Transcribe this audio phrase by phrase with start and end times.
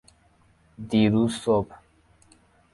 [0.89, 1.75] دیروز صبح